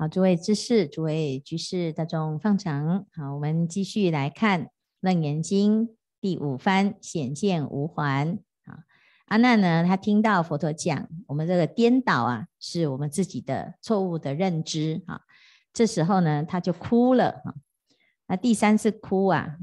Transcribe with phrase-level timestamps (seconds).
[0.00, 3.04] 好，诸位知识、诸位居士、大众放长。
[3.16, 4.66] 好，我们继续来看
[5.00, 5.88] 《楞严经》
[6.20, 8.38] 第五番显见无还。
[8.62, 8.84] 啊，
[9.24, 15.02] 阿难呢，他听到佛陀讲，我们这个颠倒啊，是我们自己的错误的认知。
[15.08, 15.22] 啊，
[15.72, 17.42] 这时候呢，他就哭了。
[17.44, 17.54] 啊，
[18.28, 19.56] 那第三次哭啊，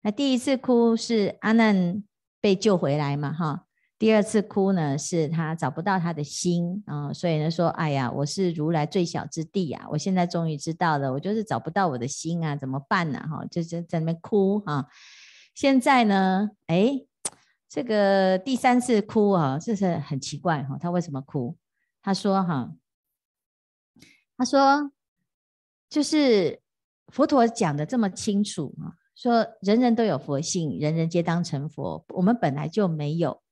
[0.00, 2.02] 那第一次哭是阿难
[2.40, 3.30] 被救回来嘛？
[3.30, 3.66] 哈。
[3.96, 13.20] 第二次哭呢，是他找不到他的心啊、所以呢说，哎呀，我是如来最小之弟呀，我现在终于知道了，我就是找不到我的心啊，怎么办呢？
[13.20, 14.86] 哈，就是在那边哭啊。
[15.54, 17.00] 现在呢，哎，
[17.68, 21.56] 这个第三次哭啊，这是很奇怪哈，他为什么哭？
[22.02, 22.72] 他说哈，
[24.36, 24.90] 他说
[25.88, 26.60] 就是
[27.06, 33.43] 佛陀讲的这么清楚啊，说人人都有佛性，人人皆当成佛，我们本来就没有。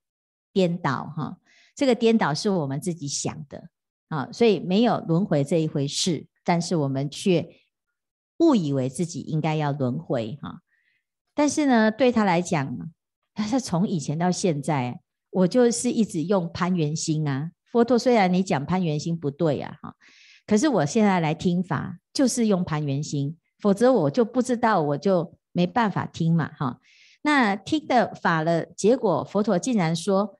[0.53, 1.39] 颠倒哈，
[1.75, 3.69] 这个颠倒是我们自己想的
[4.09, 7.49] 啊，所以没有轮回这一回事，但是我们却
[8.39, 10.61] 误以为自己应该要轮回哈。
[11.35, 12.77] 但是呢，对他来讲，
[13.35, 15.01] 他是从以前到现在，
[15.31, 17.53] 我就是一直用攀缘心啊。
[17.71, 19.95] 佛陀虽然你讲攀缘心不对啊哈，
[20.47, 26.79] 可是我现在来听法就是用攀缘心，否则我就不知道，我就没办法听嘛哈。
[27.23, 30.39] 那听的法了，结果佛陀竟然说。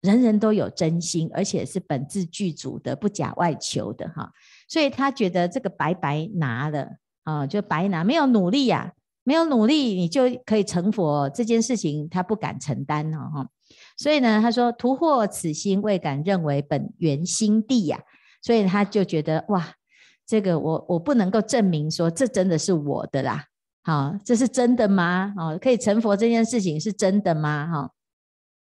[0.00, 4.30] 人人都有真心，而且是本自具足的，不假外求的哈。
[4.68, 6.88] 所以他觉得这个白白拿了
[7.24, 8.92] 啊，就白拿，没有努力呀、啊，
[9.24, 13.48] 没有努力你就可以成佛，这件事情他不敢承担哈。
[13.96, 18.00] 所以呢，他说徒获此心，未敢认为本原心地呀。
[18.40, 19.72] 所以他就觉得哇，
[20.24, 23.46] 这个我我不能够证明说这真的是我的啦。
[23.82, 25.34] 好，这是真的吗？
[25.36, 27.66] 哦，可以成佛这件事情是真的吗？
[27.66, 27.90] 哈。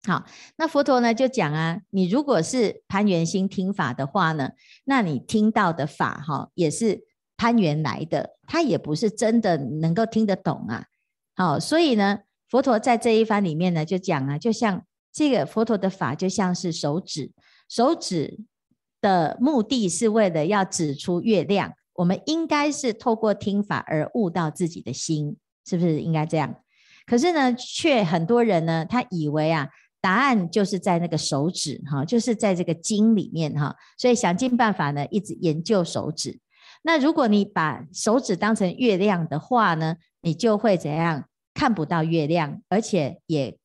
[0.06, 0.22] 好，
[0.56, 4.50] 那佛陀呢就讲啊，你如果是攀缘心听法的话呢，
[4.84, 7.05] 那你听到的法哈也是
[7.38, 10.84] 攀缘来的，他也不是真的能够听得懂啊。
[11.34, 12.19] 好，所以呢，
[12.50, 17.32] 佛陀在这一番里面呢就讲啊，就像这个佛陀的法就像是手指，
[17.66, 18.41] 手指
[19.00, 26.54] 的目的是为了要指出月亮，我们应该是透过听法而悟到自己的心，是不是应该这样？
[27.06, 29.71] 可是呢，却很多人呢，他以为啊。
[30.04, 36.38] 答案就是在那个手指哈，就是在这个经里面哈，所以想尽办法呢，一直研究手指。
[36.82, 41.25] 那如果你把手指当成月亮的话呢，你就会怎样？
[41.54, 43.56] 看不到月亮，而且也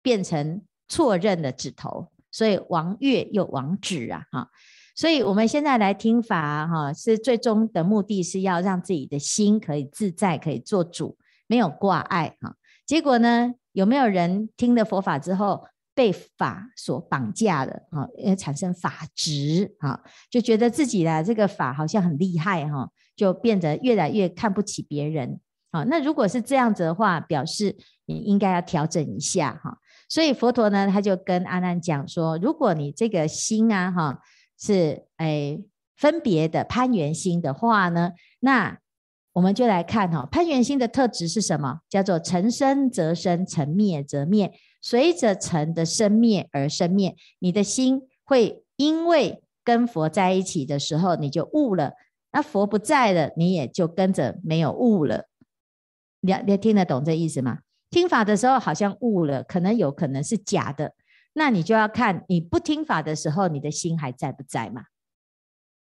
[0.00, 4.50] 变成错认的指头，所以亡月又亡指啊哈。
[4.94, 12.54] 所以我们现在来听法哈，是最终的目的是要让自己的心可以自在，可以做主，没有挂碍哈。
[12.86, 15.64] 结果呢，有没有人听了佛法之后，
[15.98, 20.00] 被法所绑架了啊，因为产生法执啊，
[20.30, 25.40] 就觉得自己的这个法好像很厉害哈，就变得越来越看不起别人
[25.72, 25.82] 啊。
[25.82, 27.76] 那如果是这样子的话，表示
[28.06, 29.78] 你应该要调整一下哈。
[30.08, 34.20] 所以佛陀呢，他就跟阿难讲说，如果你这个心啊哈
[34.56, 35.64] 是诶
[35.96, 38.78] 分别的攀缘心的话呢，那
[39.32, 41.80] 我们就来看哈，攀缘心的特质是什么？
[41.90, 44.52] 叫做尘生则生，尘灭则灭。
[44.80, 51.92] 随着尘的生灭而生灭，你的心会因为跟佛在一起的时候，你就悟了；
[52.32, 55.28] 那佛不在了，你也就跟着没有悟了。
[56.20, 57.58] 你你听得懂这意思吗？
[57.90, 60.94] 听法的时候好像悟了，可能有可能是假的，
[61.32, 64.84] 那你就要看你不听法的时候，你的心还在不在嘛？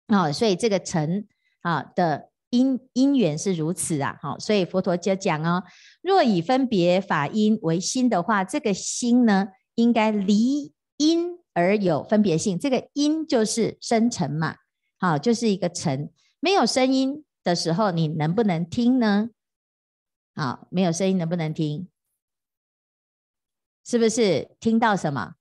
[0.08, 1.26] 哦，所以这个尘
[1.62, 2.30] 啊的。
[2.52, 5.62] 因因缘是如此啊，好，所以佛陀就讲哦，
[6.02, 12.58] 若以分别法因为心的话，这个心呢，应该离因而有分别性。
[12.58, 14.56] 这个因就是声尘嘛，
[14.98, 16.10] 好，就是一个尘。
[16.40, 19.28] 没有声音的时候，你能不能听呢？
[20.34, 21.88] 好，没有声音能不能听？
[23.84, 25.34] 是不是听到什么？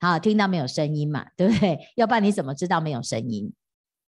[0.00, 1.78] 好，听到没有声音嘛，对不对？
[1.94, 3.52] 要不然你怎么知道没有声音？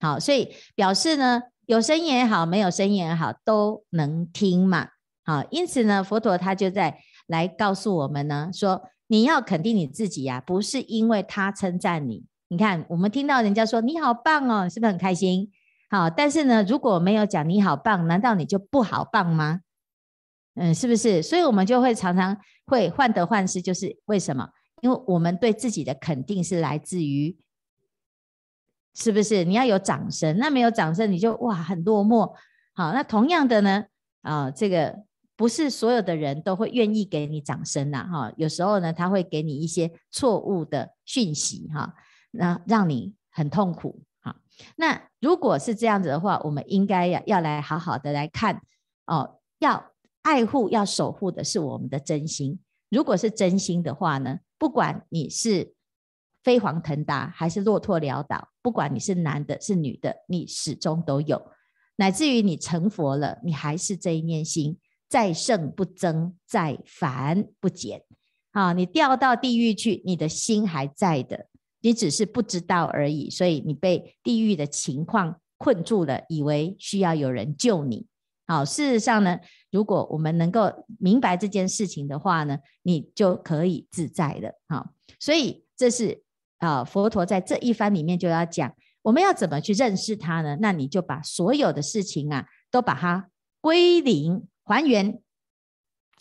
[0.00, 4.90] 好，所以表示呢，有声音也好，没有声音也好，都能听嘛。
[5.26, 12.24] 好，因此呢，佛陀他就在来告诉我们呢，说你要肯定你自己呀、啊，不是因为他称赞你。
[12.48, 15.50] 你看，我们听到人家说你好棒哦，是不是很开心？
[15.90, 19.62] 好，但是呢，如果没有讲你好棒，难道你就不好棒吗？
[20.54, 21.22] 嗯，是不是？
[21.22, 24.48] 所以我们就会常常会患得患失，就是为什么？
[24.80, 27.36] 因为我们对自己的肯定是来自于。
[28.94, 30.38] 是不是你要有掌声？
[30.38, 32.32] 那没有掌声，你就哇很落寞。
[32.74, 33.84] 好，那同样的呢，
[34.22, 35.02] 啊，这个
[35.36, 38.32] 不是所有的人都会愿意给你掌声呐，哈。
[38.36, 41.94] 有时候呢，他会给你一些错误的讯息，哈，
[42.30, 44.02] 那让你很痛苦。
[44.22, 44.34] 哈，
[44.76, 48.62] 那如果是这样子的话，我们应该要要来好好的来看
[49.06, 49.92] 哦，要
[50.22, 52.58] 爱护、要守护的是我们的真心。
[52.88, 55.74] 如果是真心的话呢，不管你是
[56.42, 61.50] 飞黄腾达还是落拓潦倒，不管你是男的是女的，你始终都有，
[61.96, 68.02] 乃至于你成佛了，你还是这一念心，再胜不增，再繁不减。
[68.52, 71.46] 啊，你掉到地狱去，你的心还在的，
[71.80, 73.28] 你只是不知道而已。
[73.28, 78.06] 所以你被地狱的情况困住了，以为需要有人救你。
[78.46, 79.38] 好，事实上呢，
[79.70, 84.52] 如果我们能够明白这件事情的话呢，你就可以自在了。
[84.68, 86.22] 好，所以这是
[86.58, 88.72] 啊，佛陀在这一番里面就要讲，
[89.02, 90.56] 我们要怎么去认识他呢？
[90.60, 93.28] 那你就把所有的事情啊，都把它
[93.60, 95.20] 归零还原，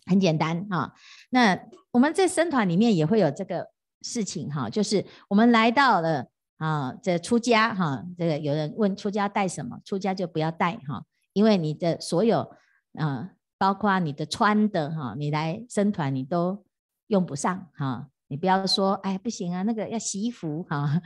[0.06, 0.94] 很简单哈。
[1.30, 1.59] 那
[1.92, 3.71] 我们在僧团里面也会有这个
[4.01, 6.27] 事情哈，就是我们来到了
[6.57, 9.80] 啊，这出家哈，这个有人问出家带什么？
[9.83, 11.03] 出家就不要带哈。
[11.33, 12.56] 因为你的所有，
[12.94, 16.63] 啊，包括你的穿的哈，你来僧团你都
[17.07, 18.09] 用不上哈。
[18.27, 21.01] 你不要说，哎，不行啊，那个要洗衣服哈，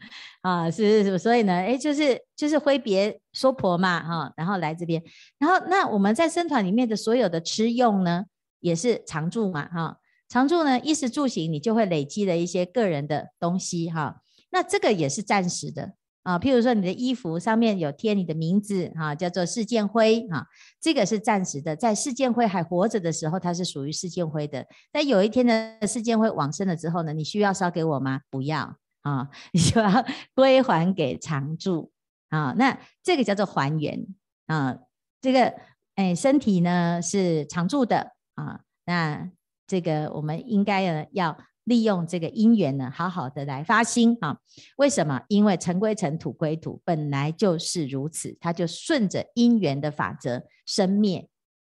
[0.42, 5.02] 啊，是是是，所以呢，哎，就是就是挥别娑婆嘛哈，然后来这边，
[5.38, 8.24] 然后那我们在僧团里面的所有的吃用呢，
[8.60, 9.98] 也是常住嘛哈，
[10.28, 15.94] 常住呢，衣食住行你就会累积了一些个人的东西哈，那这个也是暂时的。
[16.24, 20.46] 啊，譬如说你的衣服上面有贴你的名字，哈，叫做世间灰，哈，
[20.78, 24.66] 这个是暂时的，在世间灰还活着的时候，它是属于世间灰的。
[24.92, 28.20] 但有一天呢，世间灰往生了之后呢，你需要烧给我吗？
[28.28, 28.76] 不要
[29.08, 31.90] 啊，你就要 归还给常住
[32.28, 32.54] 啊。
[32.58, 34.06] 那这个叫做还原
[34.46, 34.78] 啊，
[35.20, 35.54] 这个
[35.94, 39.30] 哎，身体呢是常住的啊，那
[39.66, 41.38] 这个我们应该呢要。
[41.64, 44.38] 利用这个因缘呢，好好的来发心啊！
[44.78, 45.20] 为什么？
[45.28, 51.28] 因为尘归尘，土归土，本来就是如此，它就顺着因缘的法则生灭。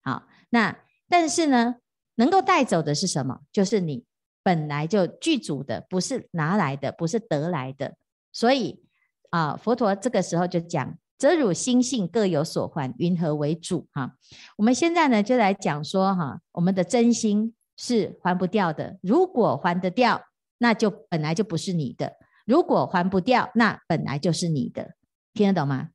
[0.02, 0.74] 好，那
[1.10, 1.74] 但是呢，
[2.14, 3.40] 能够带走的是什么？
[3.52, 4.06] 就是你
[4.42, 7.94] 本来就具足的，不是拿来的，不是得来的。
[8.32, 8.82] 所以
[9.30, 13.88] 啊，佛陀这个时候就讲：则汝心性各有所还，云何为主？
[13.92, 14.16] 哈，
[14.56, 17.54] 我们现在呢，就来讲说哈，我们的真心。
[17.74, 18.98] 是还不掉的。
[19.02, 20.22] 如果还得掉，
[20.58, 22.10] 那就本来就不是你的；
[22.44, 24.94] 如果还不掉，那本来就是你的。
[25.32, 25.88] 听得懂吗？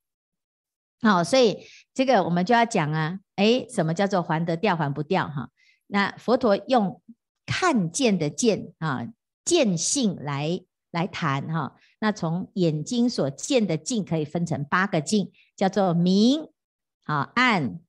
[1.02, 1.60] 好，所以
[1.94, 5.30] 这个我们就要讲啊，哎，什么叫做还得掉、还不掉？
[5.30, 5.50] 哈，
[5.86, 7.02] 那佛陀用
[7.48, 9.08] 看见的见啊，
[9.44, 10.62] 见性来
[10.92, 11.76] 来谈哈。
[12.00, 16.50] 那从眼睛所见的境可以分成八个境，叫做明、
[17.06, 17.80] 啊暗、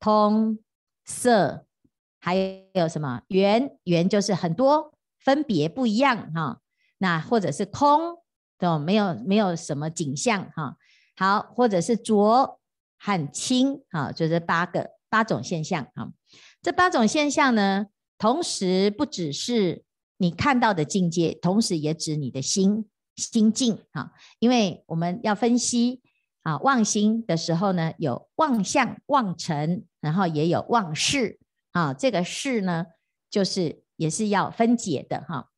[0.00, 0.58] 通、
[1.04, 1.66] 色。
[2.24, 2.36] 还
[2.72, 3.76] 有什么圆？
[3.82, 6.60] 圆就是很多分别不一样哈。
[6.98, 8.22] 那或者是空，
[8.56, 10.76] 都没有没有什么景象哈。
[11.16, 12.60] 好，或者是浊
[12.96, 16.12] 和清哈，就是八个八种现象哈。
[16.62, 17.86] 这八种现象呢，
[18.22, 19.82] 同时不只是
[20.16, 24.12] 你看到的境界，同时也指你的心心境哈。
[24.38, 26.00] 因为我们要分析
[26.44, 31.40] 啊，妄心的时候呢，有妄相、妄尘，然后也有妄事。
[31.72, 32.86] 啊，这个事呢，
[33.28, 35.48] 就是也是要分解的哈。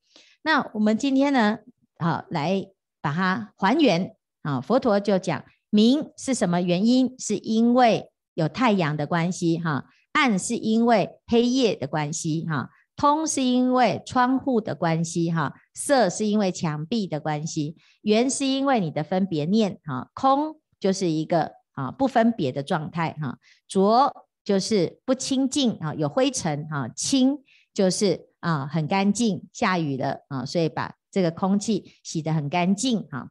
[0.43, 1.59] 那我们今天呢，
[1.99, 2.67] 好来
[3.03, 4.63] 把它还原啊。
[4.63, 7.15] 佛陀就讲，明是什么原因？
[7.19, 9.85] 是因为有太阳的关系哈。
[10.15, 12.71] 暗是因为黑夜的关系哈。
[12.97, 15.53] 通是因为窗户的关系哈。
[15.75, 17.77] 色是因为墙壁的关系。
[18.01, 20.11] 缘是因为你的分别念哈。
[20.15, 23.39] 空就是一个啊不分别的状态哈。
[23.69, 24.25] 浊。
[24.45, 27.39] 就是不清净啊，有灰尘啊；清
[27.73, 33.31] 就是啊，很干净，下雨了啊，所以把这个空气洗得很干净哈。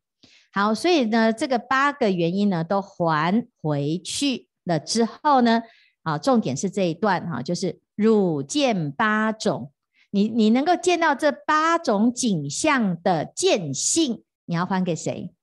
[0.51, 5.61] 好，所以呢，这个八个原因呢都还回去了之后呢，
[6.03, 9.72] 啊，重点是这一段哈，就是汝见八种，
[10.12, 15.33] 你你能够见到这八种景象的见性，你要还给谁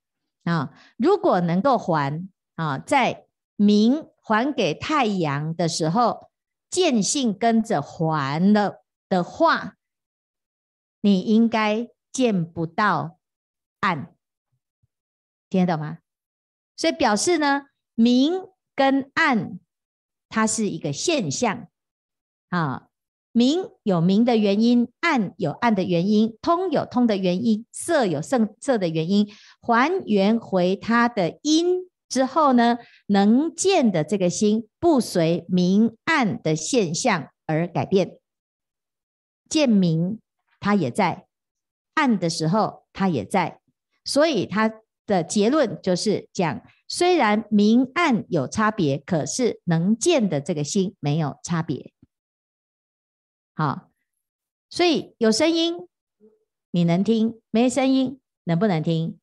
[0.44, 0.72] 啊？
[0.96, 3.26] 如果能够还啊，在
[3.56, 4.06] 明。
[4.22, 6.30] 还给太阳的时候，
[6.70, 9.76] 见性跟着还了的话，
[11.00, 13.18] 你应该见不到
[13.80, 14.14] 暗，
[15.48, 15.98] 听得懂吗？
[16.76, 19.58] 所以表示呢，明跟暗
[20.30, 21.68] 它是一个现象
[22.48, 22.88] 啊，
[23.32, 29.28] 明有明的原因，暗有暗的原因，通有通的原因，色有色色的原因，
[29.60, 31.90] 还原回它的因。
[32.08, 38.18] 之后呢，能见的这个心不随明暗的现象而改变，
[39.48, 40.18] 见明
[40.58, 41.26] 它也在，
[41.94, 43.60] 暗的时候它也在，
[44.04, 44.72] 所以它
[45.06, 46.60] 的结论就是讲，
[46.92, 51.92] 虽然明暗有差别，可是能见的这个心没有差别。
[53.54, 53.92] 好，
[54.68, 55.86] 所以有声音
[56.72, 59.20] 你能听，没声音能不能听？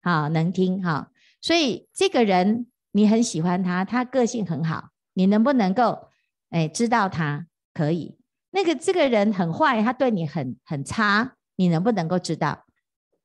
[0.00, 0.80] 好，能听。
[0.80, 6.10] 哈，所以这个人你很喜欢他，他个性很好，你能不能够
[6.50, 7.48] 哎知道他？
[7.74, 8.16] 可以。
[8.50, 12.66] 那个这个人很坏，他对你很很差，你能不能够知道？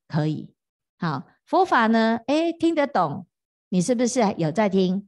[0.07, 0.55] 可以。
[0.97, 2.21] 好，佛法呢？
[2.25, 3.27] 哎，听得懂，
[3.75, 5.05] 你是不是有在听？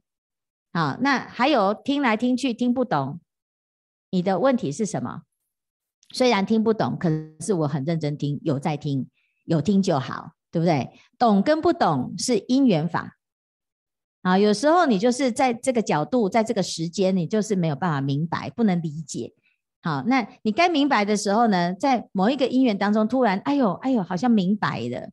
[0.74, 3.18] 好，那还有听来听去听不懂，
[4.10, 5.22] 你的问题是什么？
[6.12, 7.08] 虽然听不懂，可
[7.40, 9.08] 是我很认真听，有在听，
[9.46, 10.90] 有听就好，对不对？
[11.16, 13.16] 懂跟不懂是因缘法。
[14.20, 19.32] 啊，有时候你就是在这个角度，在这个时间，你就是没有办法明白，不能理解。
[19.80, 25.08] 好，那你该明白的时候呢，在某一个因缘当中，突然，哎呦，哎呦，好像明白了，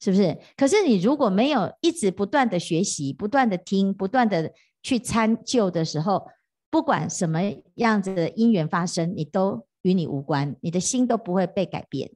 [0.00, 0.38] 是不是？
[0.56, 4.52] 可是你如果没有一直不断的学习，不断的听，不断的
[4.82, 6.26] 去参究的时候，
[6.70, 7.40] 不管什么
[7.74, 12.10] 样子的因缘发生，你都与你无关，你的心都不会被改变，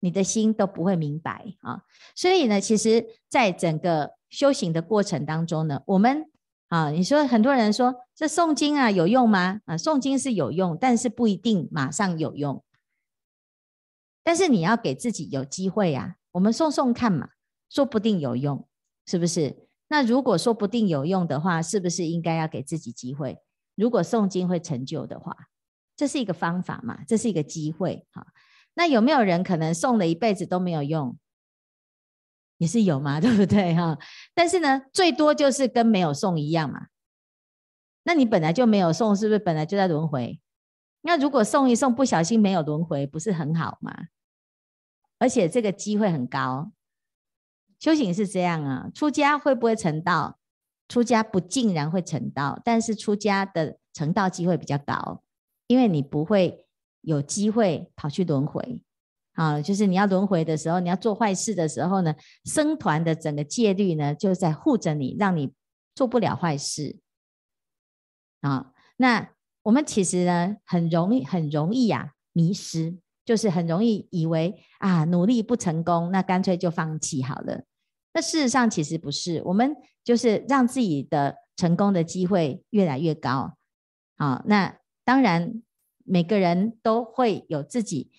[0.00, 1.82] 你的心都不会明白啊。
[2.14, 6.26] 所以呢，其实在整个修行的过程当中呢，我们。
[6.68, 9.60] 啊，你说很多人说这诵经啊有用吗？
[9.66, 12.64] 啊，诵经是有用，但是不一定马上有用。
[14.24, 17.30] 但是你要给自己有机会呀，我们送送看嘛，
[17.68, 18.66] 说不定有用，
[19.06, 19.68] 是不是？
[19.88, 23.38] 那如果说不定有用的话，是不是应该要给自己机会？
[23.74, 25.36] 如果诵经会成就的话，
[25.96, 28.06] 这是一个方法嘛，这是一个机会。
[28.12, 28.26] 哈，
[28.74, 31.18] 那有没有人可能送了一辈子都没有用？
[32.58, 33.98] 也是有嘛， 对不对哈？
[34.34, 36.86] 但是呢，最多就是跟没有送一样嘛。
[38.04, 40.40] 那你本来就没有送，是不是本来就在轮回？
[41.02, 43.94] 那如果送一送，不小心没有轮回，不是很好吗？
[45.22, 46.72] 而且这个机会很高。
[47.78, 50.40] 修行是这样啊，出家会不会成道？
[50.88, 55.22] 出家不尽然会成道，但是出家的成道机会比较高，
[55.68, 56.66] 因为你不会
[57.02, 58.82] 有机会跑去轮回。
[59.34, 62.12] 啊，就是你要轮回的时候，你要做坏事的时候呢，
[62.42, 65.52] 僧团的整个戒律呢，就在护着你，让你
[65.94, 66.98] 做不了坏事。
[68.40, 69.30] 啊，那
[69.62, 77.64] 我们其实呢，很容易，很容易呀、啊，迷失，就是很容易以为啊，努力不成功，那干脆就放弃好了。
[78.14, 79.74] 那事实上其实不是，我们
[80.04, 83.56] 就是让自己的成功的机会越来越高。
[84.16, 85.62] 啊，那当然
[86.04, 88.10] 每个人都会有自己。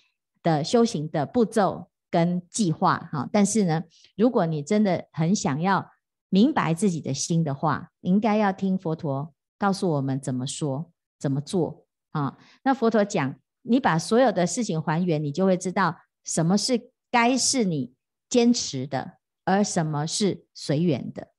[0.44, 3.84] 的修行的步骤跟计划哈，但是呢，
[4.14, 5.90] 如果你真的很想要
[6.28, 12.36] 明白自己的心的话，应该要听佛陀告诉我们怎么说、怎么做啊。
[12.62, 17.92] 那佛陀讲，你把所有的事情还原，你就会知道什么是该是你
[18.28, 21.32] 坚持的，而什么是随缘的，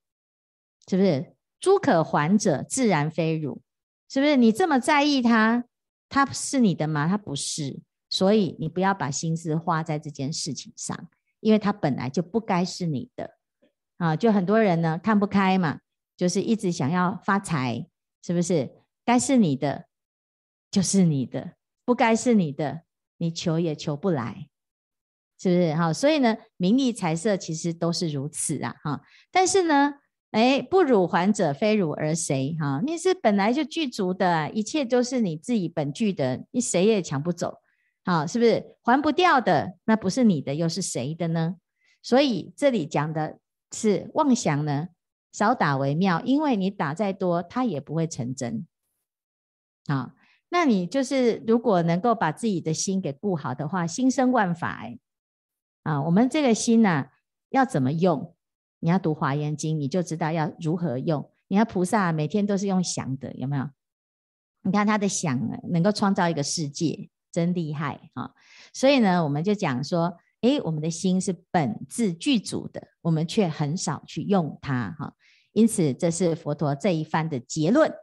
[0.88, 1.34] 是不是？
[1.60, 3.62] 诸可还者，自然非汝，
[4.10, 4.36] 是不是？
[4.36, 5.64] 你这么在意他，
[6.10, 7.08] 他是你的吗？
[7.08, 7.82] 他不是。
[8.08, 11.10] 所以你不要把心思花在这件事情上，
[11.42, 13.36] 因为它本来就不该是你的
[13.98, 14.16] 啊！
[14.16, 15.80] 就很多人呢看不开嘛，
[16.16, 17.88] 就是一直想要发财，
[18.24, 18.72] 是不是？
[19.04, 19.88] 该是你的
[20.72, 21.56] 就是你的，
[21.86, 22.82] 不该是你的，
[23.18, 24.50] 你求也求不来，
[25.40, 25.76] 是不是？
[25.76, 28.76] 哈，所以呢，名利财色其实都是如此啊！
[28.84, 29.02] 哈，
[29.32, 29.94] 但是呢，
[30.32, 32.58] 哎，不汝还者，非汝而谁？
[32.60, 37.60] 哈，你是本来就具足的，一切都是你自己本具的，你谁也抢不走。
[38.04, 39.78] 好，是不是还不掉的？
[39.86, 41.56] 那不是你的，又是谁的呢？
[42.02, 43.40] 所以这里讲的
[43.72, 44.90] 是妄想呢，
[45.32, 48.68] 少打为妙，因为你打再多，它也不会成真。
[49.88, 50.12] 好，
[50.58, 54.98] 那你就是如果能够把自己的心给顾好的话，心生万法哎。
[55.84, 57.08] 啊，我们这个心呢、
[57.50, 58.34] 要怎么用？
[58.80, 61.30] 你要读《华严经》，你就知道要如何用。
[61.50, 63.70] 你看菩萨每天都是用想的，有没有？
[64.62, 65.38] 你看他的想
[65.70, 67.10] 能够创造一个世界。
[67.32, 68.32] 真厉害啊！
[68.74, 75.14] 所以呢，我们就讲说，诶，我们的心是本自具足的，我们却很少去用它哈。
[75.52, 77.94] 因此，这是佛陀这一番的结论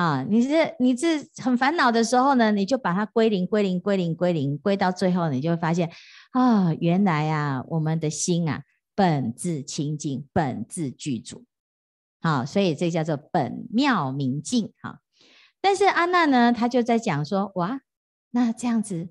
[0.00, 0.24] 啊。
[0.28, 5.90] 你这你这很烦恼的时候呢，你就把它归零、归零、归零、归零，归到最后，你就会发现
[6.32, 8.62] 啊，原来啊，我们的心啊，
[8.94, 11.44] 本自清净，本自具足。
[12.22, 15.00] 好，所以这叫做本妙明净哈。
[15.60, 17.80] 但是阿难呢，他就在讲说，哇。
[18.32, 19.08] 那这样子，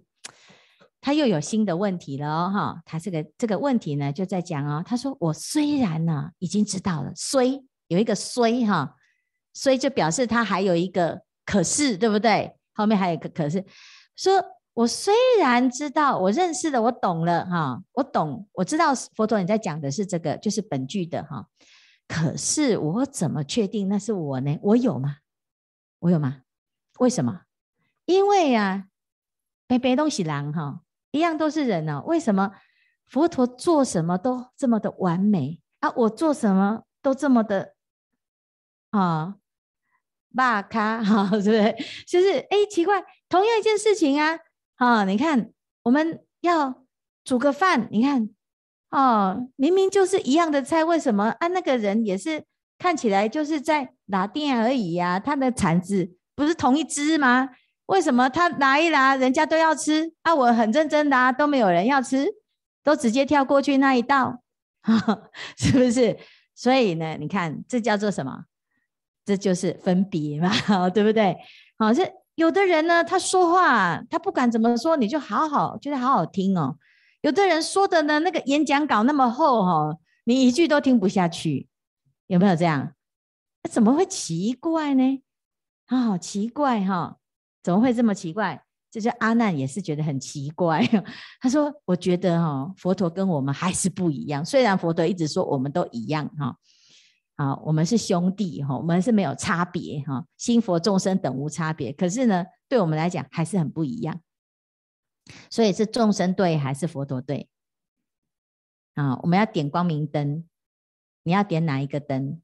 [1.01, 8.95] 他又有新的问题了，哈，他这个这个问题呢，就在讲哦，他说我虽然呢已经知道了，虽有一个虽哈，
[9.59, 12.55] 所以就表示他还有一个可是，对不对？
[12.73, 13.65] 后面还有一个可是，
[14.15, 14.41] 说
[14.73, 21.45] 我虽然知道，我认识的，我懂了哈，我懂，我知道佛陀你在讲的是这个，就是本句的哈。
[22.07, 24.57] 可是我怎么确定那是我呢？
[24.61, 25.17] 我有吗？
[25.99, 26.43] 我有吗？
[26.99, 27.41] 为什么？
[28.05, 28.85] 因为呀，
[29.67, 32.01] 别别东西狼哈，一样都是人呢。
[32.05, 32.53] 为什么
[33.07, 35.91] 佛陀做什么都这么的完美啊？
[35.97, 37.73] 我做什么都这么的
[38.91, 39.35] 啊？
[40.35, 41.75] 巴卡哈， 是不是？
[42.07, 44.37] 就是哎，奇怪，同样一件事情啊。
[44.75, 45.51] 啊、哦，你看，
[45.83, 46.83] 我们要
[47.23, 48.29] 煮个饭，你看，
[48.91, 51.47] 哦，明明就是一样的菜，为什么啊？
[51.49, 52.43] 那个人也是
[52.77, 57.49] 看起来就是在拿电而已呀、他的铲子不是同一只吗？
[57.87, 60.33] 为什么他拿一拿，人家都要吃啊？
[60.33, 62.27] 我很认真的啊，都没有人要吃，
[62.83, 64.41] 都直接跳过去那一道，
[65.57, 66.17] 是不是？
[66.55, 68.45] 所以呢，你看，这叫做什么？
[69.29, 70.49] 这就是分别嘛，
[70.89, 71.37] 对不对？
[71.77, 72.11] 好，这。
[72.35, 76.77] 有的人呢，他说话，他不管怎么说，你就好好，觉得好好听哦。
[77.19, 81.67] 有的人说的呢，那个演讲稿那么厚哦，你一句都听不下去，
[82.27, 82.93] 有没有这样？
[83.69, 85.21] 怎么会奇怪呢？
[85.87, 87.17] 啊、哦，奇怪哈、
[87.61, 88.63] 怎么会这么奇怪？
[88.89, 90.81] 就是阿难也是觉得很奇怪。
[91.41, 94.45] 他说：“我觉得哈、哦，佛陀跟我们还是不一样。
[94.45, 96.55] 虽然佛陀一直说我们都一样哈。”
[97.39, 101.93] 啊，我们是兄弟哈，我们是没有差别哈，心佛众生等无差别。
[101.93, 104.19] 可是呢，对我们来讲还是很不一样。
[105.49, 107.47] 所以是众生对还是佛陀对？
[108.95, 110.43] 啊，我们要点光明灯，
[111.23, 112.41] 你要点哪一个灯？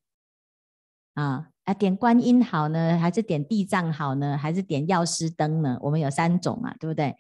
[1.13, 5.77] 啊，啊，点观音好呢，还是点地藏好呢，还是点药师灯呢？
[5.81, 7.13] 我们有三种啊，对不对？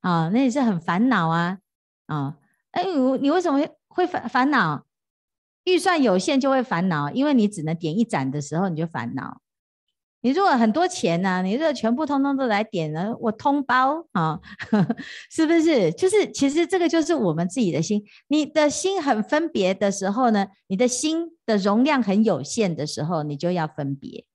[0.00, 1.60] 啊，那也是很烦恼啊。
[2.06, 2.36] 啊，
[2.72, 2.82] 哎，
[3.20, 4.84] 你为什么会会烦烦恼？
[5.64, 9.40] 预算有限就会烦恼，因为你只能点一盏的时候你就烦恼。
[10.22, 14.38] 你如果很多钱呢、啊，你这全部通通都来点了，我通包啊，
[15.32, 15.90] 是不是？
[15.92, 18.04] 就是其实这个就是我们自己的心。
[18.28, 24.26] 你的心很分别的时候呢，你的心的容量很有限的时候，你就要分别。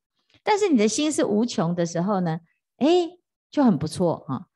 [0.43, 2.39] 但是你的心是无穷的时候呢，
[2.77, 2.87] 哎，
[3.51, 4.47] 就很不错哈。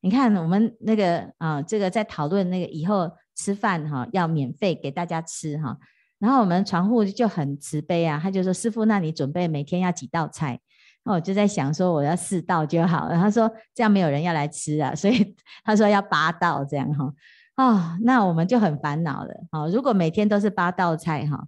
[0.00, 5.76] 你看我们那个啊，这个在讨论那个以后吃饭哈，要免费给大家吃哈。
[6.18, 10.58] 然后我们传户就很慈悲啊，他就说：“师父，那你准备每天要几道菜？”
[11.04, 17.12] 那我就在想说：“我要四道就好了。”他说：“这样没有人要来吃啊，所以他说要八道这样哈。”
[17.56, 19.34] 哦，那我们就很烦恼了。
[19.52, 21.46] 哦，如果每天都是八道菜哈，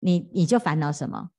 [0.00, 1.30] 你你就烦恼什么？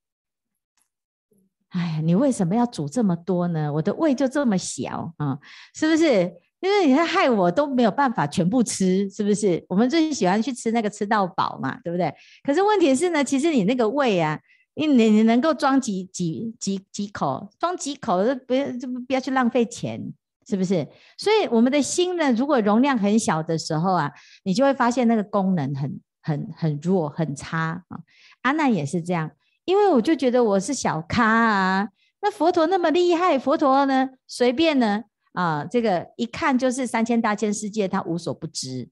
[1.69, 3.71] 哎呀，你为什么要煮这么多呢？
[3.73, 5.39] 我的胃就这么小啊，
[5.73, 6.33] 是不是？
[6.61, 9.65] 因为你看害我都没有办法全部吃，是不是？
[9.67, 12.13] 我们最喜欢去吃那个吃到饱嘛，对不对？
[12.43, 14.39] 可是问题是呢，其实你那个胃啊，
[14.75, 19.99] 你你能够装几几几几口，装几口就不要就不要去浪费钱，
[20.47, 20.87] 是不是？
[21.17, 24.11] 所以我们的心呢，如果容量很小的时候啊，
[24.43, 27.97] 你就会发现那个功能很很很弱很差啊。
[28.43, 29.31] 阿难也是这样，
[29.65, 31.89] 因为我就觉得我是小咖啊，
[32.21, 35.05] 那佛陀那么厉害，佛陀呢随便呢。
[35.33, 38.89] 啊，这个一看就是三千大千世界，他无所不知。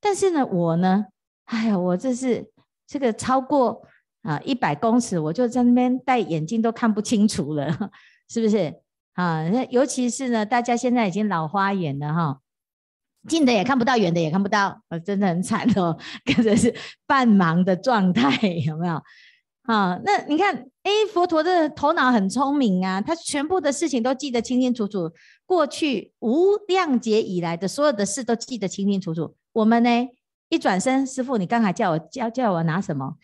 [0.00, 1.06] 但是呢，我呢，
[1.46, 2.50] 哎呀，我这是
[2.86, 3.82] 这个超过
[4.22, 7.68] 啊一百公尺，我就在那边戴眼镜都看不清楚了，
[8.30, 8.74] 是不是？
[9.14, 12.40] 啊，那尤其是呢，大家现在已经老花眼了哈，
[13.28, 16.74] 近的也看不到，远的也看不到，啊，真的很惨哦， 跟着是
[17.06, 18.30] 半盲的状态，
[18.64, 19.02] 有没有？
[19.62, 25.10] 啊，那你看，哎，佛陀的头脑很聪明啊，他全部的事情都记得清清楚楚。
[25.46, 29.34] 过去无量劫以来的所有的事都记得清清楚楚。
[29.52, 30.08] 我们呢，
[30.48, 33.16] 一转身，师父，你刚才叫我叫叫我拿什么？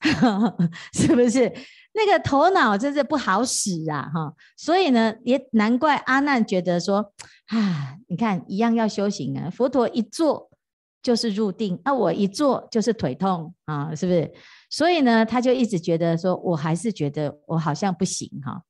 [0.92, 1.52] 是不是
[1.92, 4.10] 那个头脑真是不好使啊？
[4.12, 7.12] 哈，所以呢，也难怪阿难觉得说，
[7.46, 10.49] 啊，你看一样要修行啊，佛陀一坐
[11.02, 14.32] 就是入定，那我一坐就是腿痛啊，是不是？
[14.68, 18.62] 所以呢，他就一直觉得说，我还是觉得我好像不行哈。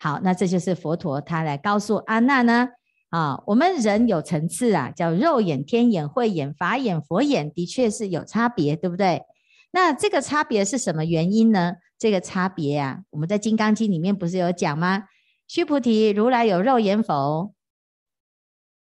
[0.00, 2.68] 好，那这就是佛陀他来告诉阿难呢，
[3.10, 9.22] 啊，我们人有层次啊，叫肉眼、天眼、慧眼、法眼、佛眼，的确是有差别，对不对？
[9.72, 11.74] 那这个差别是什么原因呢？
[11.98, 15.04] 这个差别啊，我们在《金刚经》里面不是有讲吗？
[15.48, 17.52] 须菩提，如来有肉眼否？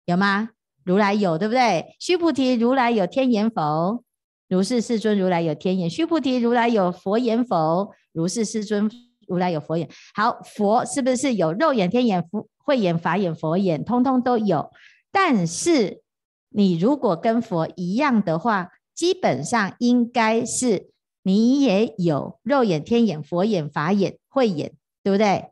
[0.06, 0.50] 有吗？
[0.88, 1.94] 如来有，对不对？
[2.00, 4.02] 须菩提，如来有天眼否？
[4.48, 5.90] 如是世尊，如来有天眼。
[5.90, 7.90] 须菩提，如来有佛眼否？
[8.14, 8.90] 如是世尊。
[9.26, 14.70] 如来有佛眼，好，佛是不是有肉眼、天眼、佛慧眼、法眼、佛眼，通通都有？
[15.12, 16.00] 但是
[16.48, 20.88] 你如果跟佛一样的话，基本上应该是
[21.22, 24.72] 你也有肉眼、天眼、佛眼、法眼、慧眼，
[25.02, 25.50] 对不对？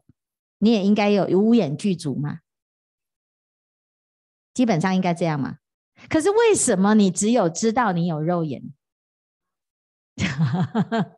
[0.58, 2.38] 你也应该有五眼具足嘛。
[4.56, 5.58] 基本上应该这样嘛。
[6.08, 8.62] 可是为什么你只有知道你有肉眼？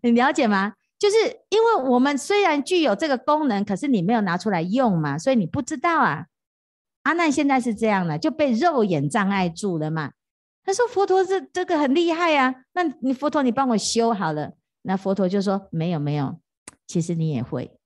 [0.00, 0.74] 你了解吗？
[0.96, 1.16] 就是
[1.48, 6.26] 因为我们虽然具有这个功能，可是你没有拿出来用嘛，所以你不知道啊。
[7.02, 10.12] 阿难现在是这样的，就被肉眼障碍住了嘛。
[10.62, 14.52] 他说佛陀这这个很厉害啊，那你佛陀你帮我修好了。
[14.82, 16.38] 那佛陀就说没有没有，
[16.86, 17.76] 其实你也会，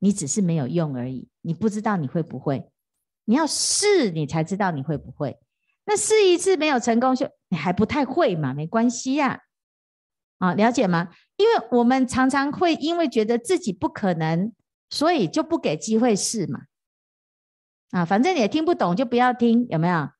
[0.00, 2.68] 你只是没有用而已，你不知道你会不会，
[3.26, 5.38] 你要试你才知道你会不会。
[5.84, 9.42] 那试一次没有成功就你还不太会嘛，没关系呀。
[10.38, 11.10] 啊，了解吗？
[11.36, 14.52] 因为我们常常会因为觉得自己不可能，
[14.90, 16.62] 所以就不给机会试嘛。
[17.90, 20.10] 啊，反正你也听不懂，就不要听，有没有？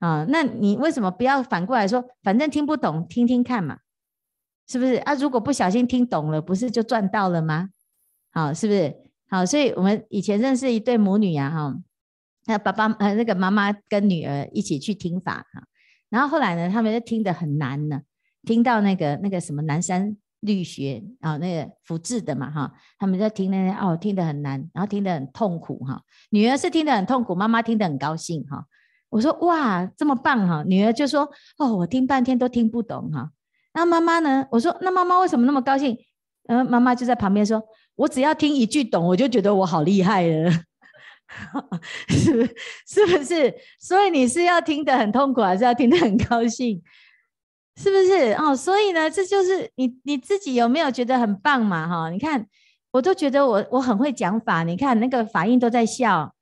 [0.00, 2.04] 啊，那你为什么不要反过来说？
[2.22, 3.78] 反正听不懂，听听看嘛，
[4.68, 4.94] 是不是？
[4.94, 7.70] 啊，如果不小心听懂了，不是就赚到了吗？
[8.32, 8.94] 好，是不是？
[9.28, 11.74] 好，所以我们以前认识一对母女啊，哈，
[12.46, 15.62] 那爸爸呃那个妈妈跟女儿一起去听法哈，
[16.08, 18.00] 然后后来呢，他们就听得很难呢。
[18.46, 26.00] 听到那个那个什么南山律学啊，那个福智的嘛哈，他们在听那哦，听得很难，然后听得很痛苦哈。
[26.30, 28.64] 女儿是听得很痛苦，妈妈听得很高兴哈。
[29.10, 30.62] 我说哇，这么棒哈！
[30.66, 33.30] 女儿就说哦，我听半天都听不懂哈。
[33.74, 34.46] 那妈妈呢？
[34.50, 35.98] 我说那妈妈为什么那么高兴？
[36.48, 37.62] 嗯，妈妈就在旁边说，
[37.96, 40.50] 我只要听一句懂，我就觉得我好厉害了，
[42.08, 42.44] 是 不
[42.86, 43.06] 是？
[43.06, 43.54] 不是？
[43.78, 46.82] 所以你是要听得很痛苦，还是要听得很高兴？
[47.76, 48.54] 是不是哦？
[48.54, 51.88] 所以呢，这就是你你自己有没有觉得很棒嘛？
[51.88, 52.46] 哈，你看，
[52.90, 54.64] 我都觉得我我很会讲法。
[54.64, 56.34] 你看那个法印都在笑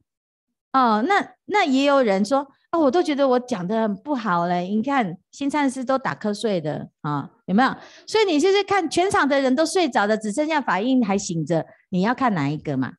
[0.72, 1.04] 哦。
[1.06, 4.68] 那那也有人说哦，我都觉得我讲的很不好嘞。
[4.68, 7.76] 你看新禅师都打瞌睡的啊、有没有？
[8.06, 11.64] 所以你就是看全场的人都睡着的，只剩下法印还醒着。
[11.90, 12.94] 你要看哪一个嘛？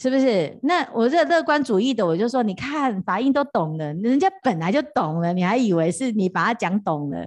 [0.00, 0.58] 是不是？
[0.62, 7.20] 那我这乐观主义的，我就说，你看法印都懂了，人家本来就懂了，你还以为是你把他讲懂了，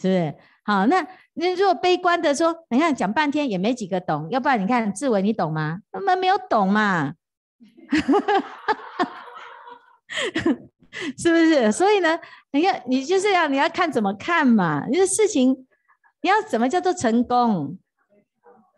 [0.00, 0.32] 是不是？
[0.62, 5.80] 好，那那如果悲观的说，你看讲半天也没几个懂，要不然你看志伟你懂吗？
[5.90, 7.14] 他们没有懂嘛，
[11.18, 11.72] 是不是？
[11.72, 12.16] 所以呢，
[12.52, 15.66] 你看你就是要你要看怎么看嘛，你、这事情
[16.22, 17.76] 你要怎么叫做成功，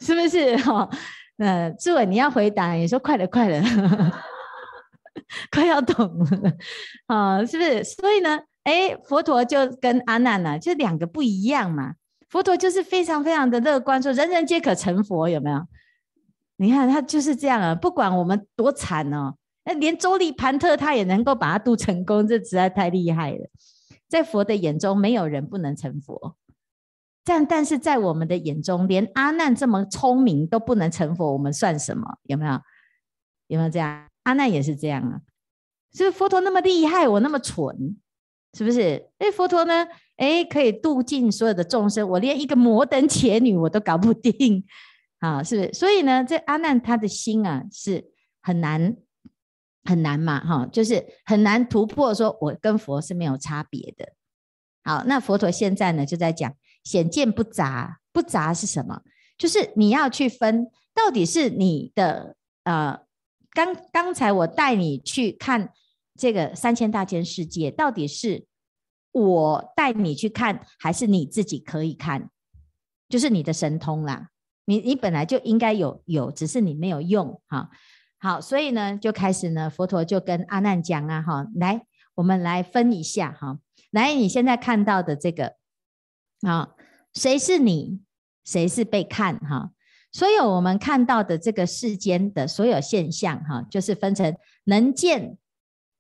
[0.01, 0.57] 是不是？
[0.57, 0.89] 哈。
[1.41, 3.63] 呃，志伟，你要回答，你说快了，快了，
[5.51, 6.53] 快要懂了，
[7.07, 7.83] 啊，是不是？
[7.83, 11.95] 所以呢，哎，佛陀就跟阿难呢，就两个不一样嘛。
[12.29, 15.67] 佛陀就是非常非常的乐观，说人人皆可成佛，有没有？
[16.59, 23.49] 你看他就是这样啊，不管我们多惨哦，那连周立盘特他也能够把他度成功，这实在太厉害了。
[24.09, 26.37] 在佛的眼中，没有人不能成佛。
[27.25, 32.19] 但但是在我们的眼中，连阿难这么聪明都不能成佛，我们算什么？
[32.25, 32.61] 有没有？
[33.49, 34.09] 有没有这样？
[34.23, 35.21] 阿难也是这样啊。
[35.93, 37.97] 是不是佛陀那么厉害，我那么蠢，
[38.57, 39.11] 是不是？
[39.19, 39.87] 哎，佛陀呢？
[40.17, 44.65] 哎，可以度尽所有的众生，我连一个摩登伽女我都搞不定
[45.19, 45.73] 啊，是不是？
[45.73, 48.05] 所以呢，这阿难他的心啊是
[48.41, 48.97] 很难
[49.85, 54.13] 很难嘛，哈，就是很难突破，说我跟佛是没有差别的。
[54.85, 56.55] 好，那佛陀现在呢就在讲。
[56.83, 59.03] 显见不杂，不杂是什么？
[59.39, 63.01] 就是你要去分，到底是你的呃，
[63.53, 65.73] 刚刚才我带你去看
[66.15, 68.45] 这个三千大千世界，到底是
[69.13, 72.29] 我带你去看，还是你自己可以看？
[73.09, 74.29] 就是你的神通啦，
[74.67, 77.71] 你你本来就应该有有，只是你没有用哈。
[78.19, 83.59] 好，所以呢，就开始呢，佛陀就跟阿难讲啊，哈，来，我们来分一下哈，
[83.91, 85.60] 来，你现在看到的这个。
[86.43, 86.75] 啊，
[87.13, 88.01] 谁是你？
[88.45, 89.39] 谁是被看？
[89.41, 89.73] 哈，
[90.11, 95.37] 所有我们看到的这个世间的所有现象，哈，就是分成能见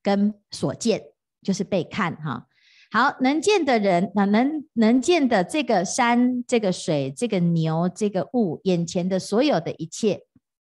[0.03, 1.05] 跟所见，
[1.43, 2.17] 就是被看。
[2.17, 2.49] 哈，
[2.91, 10.25] 好，能见的人，那能能见的这个山、这个水、这个牛、这个物，眼前的所有的一切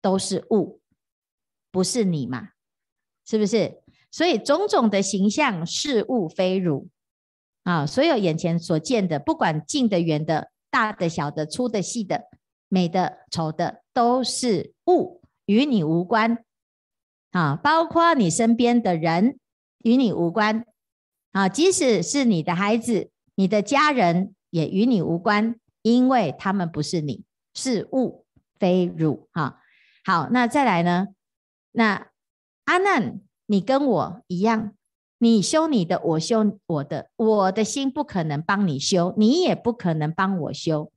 [0.02, 0.82] 都是物，
[1.70, 2.50] 不是你嘛？
[3.26, 3.82] 是不是？
[4.10, 6.88] 所以种种的形象是物非汝。
[7.68, 12.24] 啊，所有眼前所见的，不管近的、远的、大的、小的、粗的、细的、
[12.70, 16.46] 美的、丑的，都是物，与你无关。
[17.32, 19.38] 啊，包括你身边的人，
[19.80, 20.66] 与你无关。
[21.34, 28.26] 啊，即使是你的孩子、你的家人，也与你无关，因为他们不是你，是物
[28.58, 29.28] 非汝。
[29.34, 29.60] 哈，
[30.06, 31.08] 好，那再来呢？
[31.74, 32.08] 那
[32.64, 34.72] 阿难，你跟我一样。
[35.20, 40.92] 你修你的，我修我的，我的心不可能帮你修，你也不可能帮我修，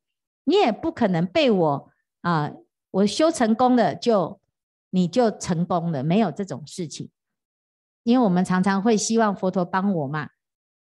[0.44, 2.52] 你也不可能被我啊、
[2.90, 4.38] 我修成功了就
[4.90, 7.08] 你就成功了，没有这种事情。
[8.02, 10.28] 因为我们常常会希望佛陀帮我嘛，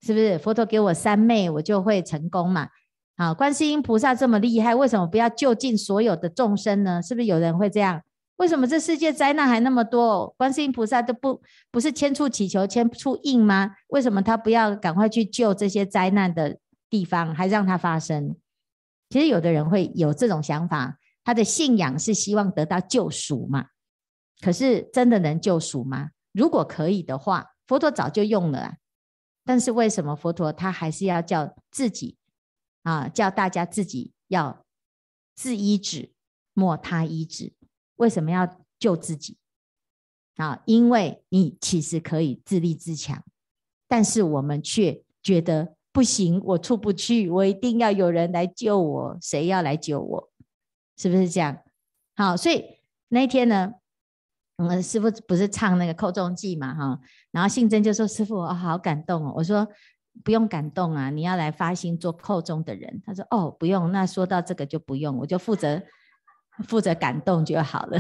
[0.02, 0.38] 是不是？
[0.38, 2.70] 佛陀给我三昧，我就会成功嘛。
[3.18, 7.02] 好，观世音菩萨这么厉害，为什么不要救尽所有的众生呢？
[7.02, 8.02] 是不是有人会这样？
[8.38, 10.34] 为什么这世界灾难还那么多？
[10.38, 13.76] 观世音菩萨都不不是千处祈求千处应吗？
[13.88, 18.36] 为什么他不要赶快去救这些灾难的地方，还让它发生？
[19.10, 23.68] 其实有的人会有这种想法，他的信仰是希望得到救赎嘛。
[24.42, 26.12] 可是真的能救赎吗？
[26.32, 28.78] 如果可以的话，佛陀早就用了啊。
[29.44, 32.18] 但是为什么佛陀他还是要叫自己
[32.84, 34.64] 啊，叫大家自己要
[35.34, 36.12] 自医治，
[36.54, 37.54] 莫他医治？
[37.98, 38.48] 为什么要
[38.80, 39.38] 救自己？
[40.38, 43.24] 啊，因为你其实可以自立自强，
[43.88, 49.18] 但是我们却觉得不行，我出不去，我一定要有人来救我。
[49.20, 50.30] 谁要来救我？
[50.96, 51.58] 是不是这样？
[52.16, 52.64] 好，所以
[53.08, 53.74] 那一天呢，
[54.58, 57.00] 我们师傅不是唱那个寇中记嘛，哈，
[57.32, 59.68] 然后信真就说：“师傅，我好感动哦。”我说
[60.24, 65.82] ：“不用感动啊，你要来发心做寇中的人。”他说：“哦，不用。”那说到这个就不用，我就负责。
[66.66, 68.00] 负责感动就好了。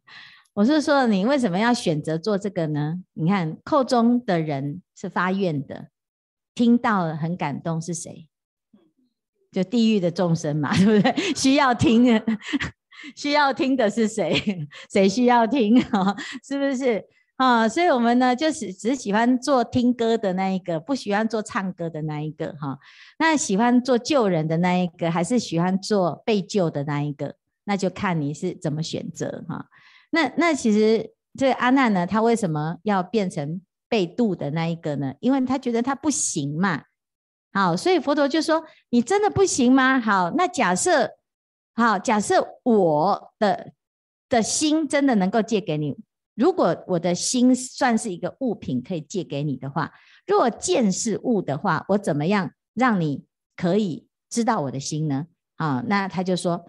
[0.54, 3.02] 我是说，你为什么要选择做这个呢？
[3.14, 5.88] 你看，寇中的人是发愿的，
[6.54, 8.28] 听到了很感动，是谁？
[9.52, 11.34] 就地狱的众生嘛， 对不对？
[11.34, 12.04] 需要听，
[13.16, 14.68] 需要听的是谁？
[14.90, 15.80] 谁需要听？
[15.84, 16.14] 哈，
[16.46, 17.04] 是不是？
[17.36, 22.52] 啊，所以我们呢，就是只喜欢做听歌的那一个，不喜欢做唱歌的那一个。
[22.60, 22.78] 哈，
[23.18, 27.36] 那喜欢做救人的那一个，还是喜欢做被救的那一个？
[27.70, 29.64] 那就看你是怎么选择哈。
[30.10, 35.14] 那那其实这个阿难呢，他为什么要变成被度的那一个呢？
[35.20, 36.82] 因为他觉得他不行嘛。
[37.52, 41.08] 好，所以佛陀就说：“你真的不行吗？”好，那假设
[41.74, 43.72] 好，假设我的
[44.28, 45.96] 的心真的能够借给你，
[46.34, 49.92] 如果我的心算是一个物品可以借给你的话，
[50.26, 55.26] 如果见是物的话，我怎么样让你可以知道我的心呢？
[55.54, 56.66] 啊，那他就说。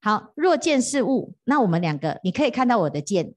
[0.00, 3.34] 好，若见是物，那我们两个，你可以看到我的见，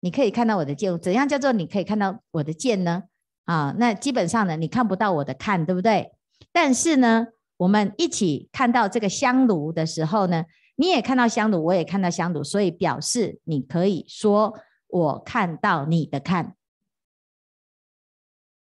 [0.00, 3.04] 你可以看到我的见，怎样叫做你可以看到我的见呢？
[3.44, 6.12] 啊，那基本上呢，你看不到我的看，对不对？
[6.52, 7.26] 但是呢，
[7.58, 10.44] 我们一起看到这个香炉的时候呢，
[10.76, 14.54] 你也看到香炉，我也看到香炉，所以表示你可以说
[14.86, 16.54] 我看到你的看，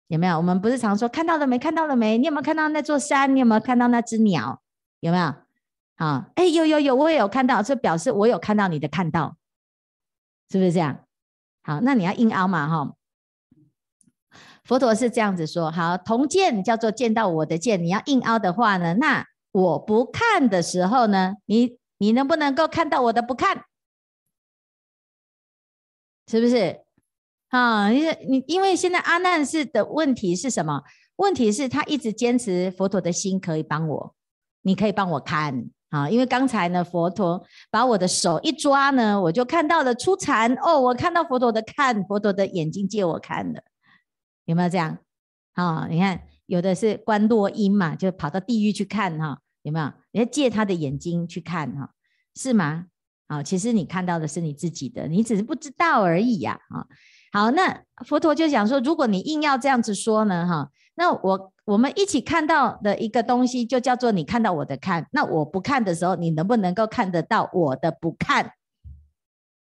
[0.07, 0.37] 有没有？
[0.37, 1.57] 我们不是常说看到了没？
[1.57, 2.17] 看到了没？
[2.17, 3.35] 你有没有看到那座山？
[3.35, 4.61] 你有没有看到那只鸟？
[4.99, 5.33] 有没有？
[6.03, 9.37] 啊，哎，有有有，我也有看到，这表示我有看到你的看到，
[10.49, 11.05] 是不是这样？
[11.61, 12.93] 好，那你要硬凹嘛，哈。
[14.65, 23.63] 佛陀是这样子说，好，同见叫做见到我的见，你要硬凹的话呢，那我不看的时候呢，你你能不能够看到我的不看？
[26.29, 26.81] 是不是？
[27.47, 30.83] 啊，因为你因为现在阿难是的问题是什么？
[31.15, 34.15] 问题是他一直坚持佛陀的心可以帮我，
[34.63, 35.69] 你可以帮我看。
[35.93, 43.61] 啊，因为刚才呢，佛陀把我的手一抓呢，我就看到了初禅哦，我看到佛陀的看，佛陀的眼睛借我看了，
[44.45, 44.97] 有没有这样？
[45.53, 49.93] 啊，你看有的是观落阴嘛，就跑到地狱去看哈，有没有？
[50.09, 51.91] 你要借他的眼睛去看哈，
[52.33, 52.85] 是吗？
[53.27, 56.59] 啊，其实你看到的是你自己的，你只是不知道而已呀。
[56.69, 56.87] 啊，
[57.31, 61.52] 好，那佛陀就想说，如果你硬要这样子说呢，哈，那我。
[61.65, 65.07] 我们一起看到的一个东西，就叫做你看到我的看。
[65.11, 68.53] 那我不看的时候，你能不能够看得到我的不看？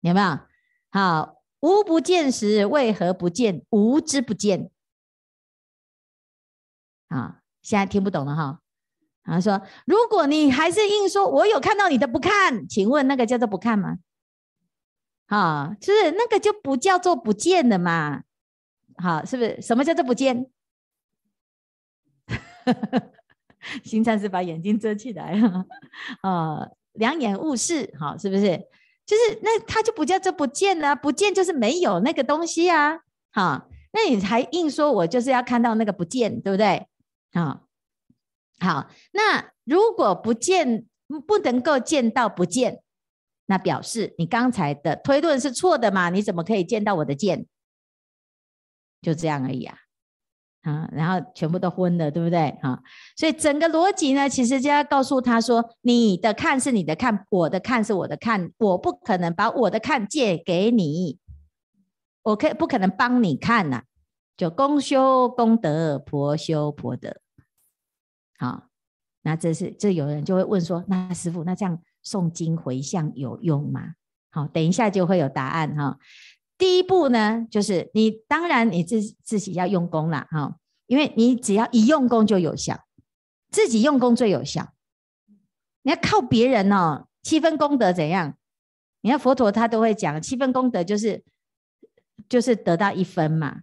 [0.01, 0.39] 有没有？
[0.91, 3.63] 好，无不见时，为何不见？
[3.69, 4.69] 无之不见。
[7.07, 8.59] 啊，现在听不懂了哈。
[9.23, 13.97] 他说，如果你还是硬说，我有看到你的不看，请问那个叫做不看吗？
[15.27, 18.23] 啊，就是那个就不叫做不见了嘛。
[18.97, 19.61] 好，是不是？
[19.61, 20.51] 什么叫做不见？
[23.83, 25.39] 行禅师把眼睛遮起来，
[26.21, 28.57] 啊， 两眼误视，好，是不是？
[29.05, 32.99] 就是那他就不叫做不见了，不见就是没有那个东西啊，
[33.31, 36.87] 好，那你还硬说我就是要看到那个不见，对不对？
[37.33, 37.61] 啊，
[38.59, 40.85] 好，那如果不见
[41.27, 42.81] 不能够见到不见，
[43.45, 46.09] 那表示你刚才的推论是错的嘛？
[46.09, 47.45] 你怎么可以见到我的见？
[49.01, 49.77] 就这样而已啊。
[50.65, 52.49] 啊，然后全部都昏了，对不对？
[52.61, 52.81] 啊，
[53.15, 61.19] 所以整个逻辑呢，其实就要告诉他说：你的看是你的看，我的看是我的看，我不可能把我的看借给你，
[62.23, 63.83] 我可以不可能帮你看呐、
[64.35, 67.15] 就公修功德，婆修婆德。
[68.39, 68.63] 好，
[69.21, 73.93] 那这是这有人就会问说：那师父，那这样诵经回向有用吗？
[74.31, 75.99] 好，等一下就会有答案哈。
[76.57, 82.85] 第一步呢，就是你当然你自自己要用功了哈，因为你只要一用功就有效，
[83.51, 84.73] 自己用功最有效。
[85.83, 88.35] 你要靠别人哦，七分功德怎样？
[89.01, 91.23] 你看佛陀他都会讲，七分功德就是
[92.27, 93.61] 就是得到一分嘛，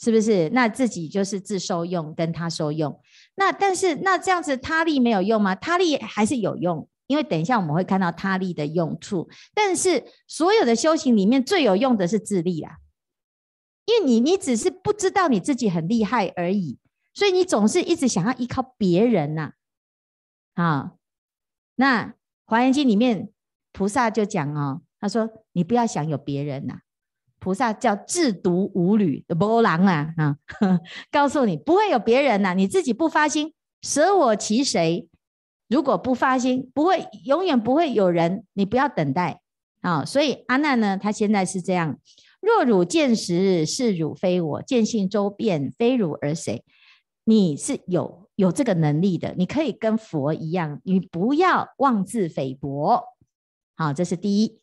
[0.00, 0.48] 是不是？
[0.50, 2.98] 那自己就是自受用，跟他受用。
[3.34, 5.54] 那但是那这样子他力没有用吗？
[5.54, 9.28] 他力还是有用，因为等一下我们会看到他力的用处。
[9.54, 12.78] 但是所有的修行里面最有用的是自力啦，
[13.86, 16.78] 因为你你只是不知道你自己很厉害而已，
[17.14, 19.52] 所以你总是一直想要依靠别人呐，
[20.54, 20.92] 啊。
[21.76, 22.04] 那
[22.44, 23.30] 《华严经》里面，
[23.72, 26.80] 菩萨就讲哦，他说：“你不要想有别人呐，
[27.40, 30.36] 菩萨叫自独无侣的波浪啊啊，
[31.10, 35.08] 告诉你不会有别人呐，你自己不发心，舍我其谁？
[35.72, 39.40] 如果不发心，不会永远不会有人，你不要等待
[39.80, 40.04] 啊。
[40.04, 41.98] 所以阿难呢，他现在是这样：
[42.40, 46.62] 若汝见时，是汝非我；见性周遍，非汝而谁？
[47.24, 53.04] 你是有。”有这个能力的，你可以跟佛一样，你不要妄自菲薄。
[53.76, 54.58] 好，这是第一。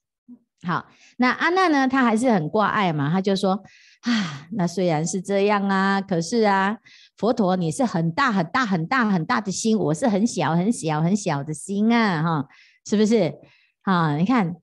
[0.63, 1.87] 好，那阿难呢？
[1.87, 3.63] 他还是很挂碍嘛，他就说
[4.01, 6.79] 啊，那虽然是这样啊，可是啊，
[7.19, 12.47] 佛陀你是很大很大很大很大的心，我是很小很小很小的心啊，哈，
[12.85, 13.35] 是不是？
[13.81, 14.55] 啊，你看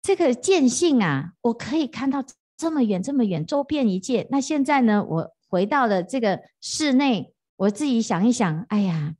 [0.00, 2.24] 这个见性啊，我可以看到
[2.56, 4.26] 这么远这么远，周遍一切。
[4.30, 7.32] 那现在呢，我回到了这个室内。
[7.56, 9.14] 我自己想一想，哎呀，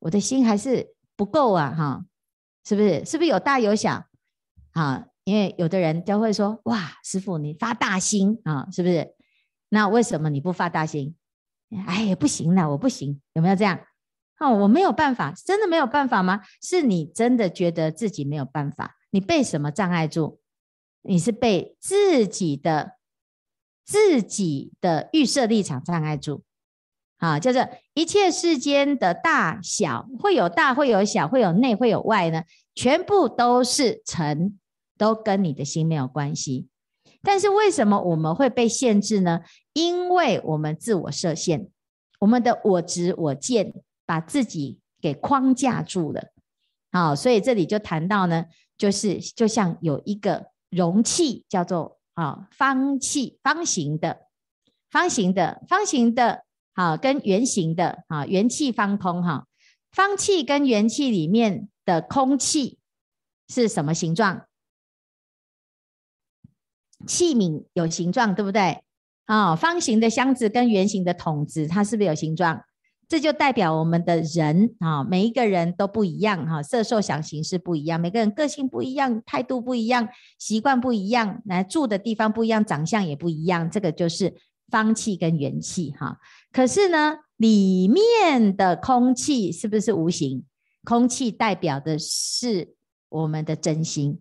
[0.00, 2.04] 我的心还是不够啊，哈，
[2.66, 3.04] 是不是？
[3.04, 4.04] 是不是有大有小
[4.72, 5.04] 啊？
[5.22, 9.14] 因为有的人就会说，哇，师父你发大心啊，是不是？
[9.68, 11.14] 那为什么你不发大心？
[11.86, 13.78] 哎呀，不行了，我不行，有没有这样？
[14.40, 16.42] 哦，我没有办法，真的没有办法吗？
[16.62, 18.96] 是你真的觉得自己没有办法？
[19.10, 20.40] 你被什么障碍住？
[21.02, 22.92] 你是被自己的
[23.84, 26.44] 自己的预设立场障碍住。
[27.16, 32.44] 啊，就是一切世间的大小，会有大，会有小，会有内，会有外呢，
[32.76, 34.56] 全部都是尘，
[34.96, 36.68] 都跟你的心没有关系。
[37.22, 39.40] 但是为什么我们会被限制呢？
[39.72, 41.68] 因为我们自我设限，
[42.20, 43.74] 我们的我执、我见，
[44.06, 46.32] 把自己给框架住了。
[46.92, 54.26] 好，所以这里就谈到呢，就是就像有一个容器，叫做啊方器，方形的，
[54.90, 56.44] 方形的，方形的。
[56.74, 59.48] 啊，跟圆形的啊，圆气方空哈，
[59.90, 62.78] 方气跟圆气里面的空气
[63.48, 64.46] 是什么形状？
[67.06, 68.82] 器皿有形状，对不对？
[69.26, 72.62] 啊，方形的箱子跟圆形的桶子，它是不是有形状？
[73.08, 80.08] 这就代表我们的人啊，每一个人都不一样哈，色受想行识不一样，每个人个性不一样，态度不一样，
[80.38, 84.34] 习惯不一样，来住的地方不一样，长相也不一样，这个就是。
[84.70, 86.18] 方气跟圆气哈，
[86.52, 90.44] 可是呢，里面的空气是不是无形？
[90.84, 92.74] 空气代表的是
[93.08, 94.20] 我们的真心。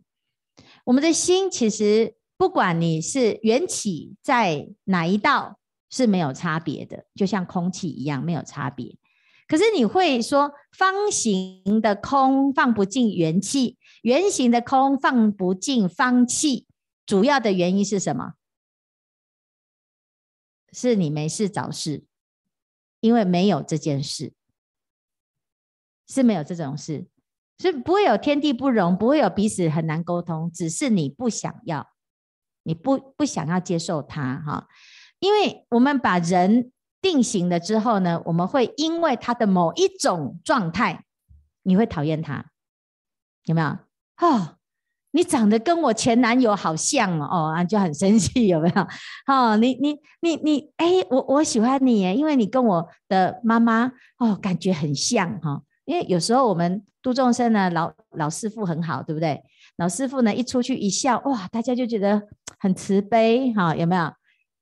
[0.86, 8.98] 我们的心其实，不管你是缘起在哪一道，是没有差别的，就像空气一样没有差别。
[9.48, 16.68] 可是你会说，方形的空放不进元气，圆形的空放不进方气，
[17.06, 18.34] 主要的原因是什么？
[20.74, 22.04] 是你没事找事，
[23.00, 24.34] 因为没有这件事，
[26.08, 27.08] 是没有这种事，
[27.58, 31.90] 所以不会有天地不容，不会有彼此很难沟通，只是你不想要，
[32.68, 34.68] 你不不想要接受他哈，
[35.20, 41.06] 因为我们把人定型了之后呢，我们会因为他的某一种状态，
[41.64, 42.52] 你会讨厌他，
[43.46, 43.68] 有没有？
[44.20, 44.56] 哦。
[45.12, 48.88] 你长得跟我前男友好像哦，啊，就很生气，有没有？
[49.26, 55.64] 哦，你你你你，哎，我我喜欢你，因为你跟我的妈妈哦，感觉很像哈。
[55.86, 59.42] 因为有时候我们杜众生呢，老老师傅很好，对不对？
[59.78, 62.22] 老师傅呢一出去一笑，哇，大家就觉得
[62.58, 64.12] 很慈悲哈，有没有？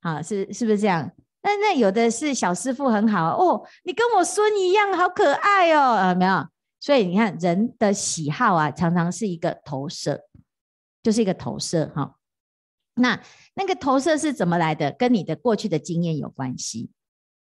[0.01, 1.11] 啊，是是不是这样？
[1.41, 6.47] 那那有的是小师傅很好哦，你跟我孙一样，好可爱哦，有没有？
[6.79, 10.25] 所以你看人的喜好啊，常常是一个投射。
[11.03, 12.15] 就是一个投射哈，
[12.95, 13.21] 那
[13.53, 14.91] 那个投射是怎么来的？
[14.93, 16.89] 跟你的过去的经验有关系。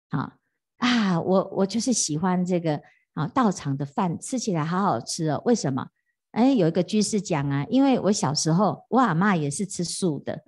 [0.09, 0.33] 好
[0.79, 2.81] 啊，我我就是喜欢这个
[3.13, 5.43] 啊，道场的饭吃起来好好吃哦。
[5.45, 5.89] 为什么？
[6.31, 10.45] 哎，有一个居士讲啊，因为我小时候我阿嬷也是吃素的，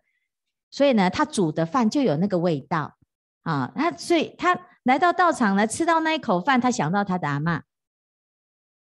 [0.71, 2.97] 所以呢，他煮的饭就有那个味道
[3.43, 3.73] 啊。
[3.75, 7.63] 他所以他来到道场来吃到那一口饭，他想到他的阿嬷。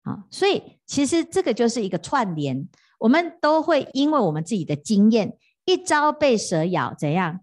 [0.04, 2.68] 啊，所以其实这个就是一个串联。
[3.00, 5.36] 我们都会因为我们自己的经验，
[5.66, 7.40] 一朝被蛇咬，怎样？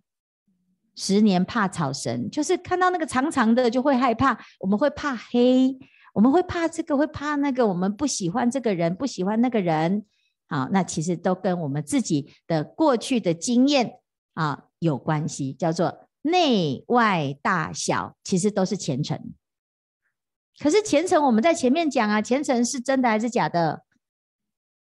[0.94, 4.38] 十年怕草绳，就是看到那个长长的就会害怕。
[4.58, 5.78] 我们会怕黑，
[6.18, 7.68] 我们会怕这个，会怕那个。
[7.68, 10.04] 我们不喜欢这个人，不喜欢那个人。
[10.48, 14.00] 好，那其实都跟我们自己的过去的经验
[14.34, 19.32] 啊有关系，叫做内外大小，其实都是前尘。
[20.58, 23.84] 可是前尘我们在前面讲啊，前尘是真的还是假的？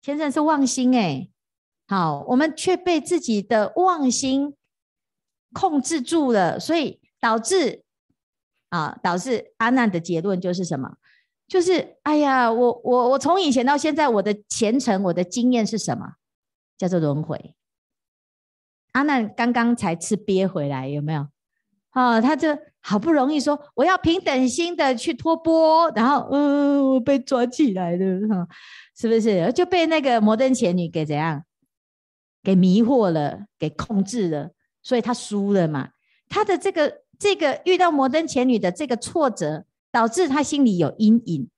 [0.01, 1.27] 前尘是妄心哎、
[1.89, 4.55] 好，我们却被自己的妄心
[5.51, 7.83] 控制住了，所以导致
[8.69, 10.95] 啊，导致阿难的结论就是什么？
[11.49, 16.13] 就是哎呀，我我我从以前到现在，我的前程，我的经验是什么？
[16.77, 17.55] 叫做轮回。
[18.93, 21.27] 阿难刚刚才吃鳖回来，有没有？
[21.93, 28.47] 哦，他就好不容易说我要平等心的去脱钵，然后嗯、呃，我被抓起来了，哈。
[28.95, 31.43] 是不是就被那个摩登伽女给怎样，
[32.43, 34.51] 给迷惑了，给控制了，
[34.83, 35.89] 所以他输了嘛？
[36.27, 41.49] 他的这个这个遇到摩登伽女的这个挫折，导致他心里有阴影。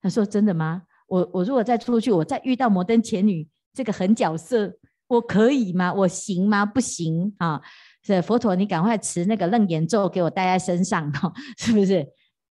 [0.00, 0.82] 他说：“真的吗？
[1.06, 4.74] 我我如果再出去，我再遇到摩登前女这个狠角色，
[5.06, 5.92] 我可以吗？
[5.92, 6.64] 我行吗？
[6.66, 7.60] 不行啊！
[8.02, 12.06] 是佛陀，你赶快持那个楞严咒给我带在身上，哈 是不是？”